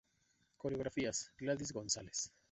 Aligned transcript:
Coreografías: 0.57 1.31
Gladys 1.37 1.71
González. 1.73 2.31